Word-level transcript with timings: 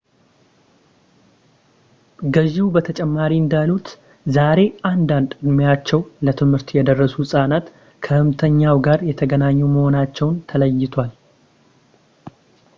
ገዢው 2.35 2.67
በተጨማሪ 2.75 3.31
እንዳሉት 3.41 3.89
ዛሬ 4.37 4.59
አንዳንድ 4.91 5.29
ዕድሜያቸው 5.41 6.01
ለትምህርት 6.25 6.71
የደረሱ 6.77 7.13
ሕፃናት 7.23 7.67
ከሕመምተኛው 8.05 8.79
ጋር 8.89 9.01
የተገናኙ 9.11 9.61
መሆናቸው 9.75 10.31
ተለይቷል 10.51 11.13